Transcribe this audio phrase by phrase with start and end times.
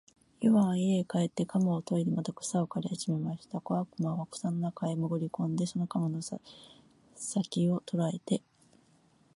[0.41, 3.61] イワンは家へ帰って鎌をといでまた草を刈りはじめました。
[3.61, 6.41] 小悪魔は草の中へもぐり込んで、その鎌の先
[7.47, 8.41] きを捉えて、